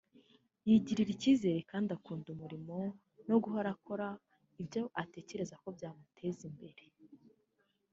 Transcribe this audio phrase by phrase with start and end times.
[0.67, 2.75] yigirira icyizere kandi akunda umurimo
[3.27, 4.07] no guhora akora
[4.61, 6.83] ibyo atekereza ko byamuteza imbere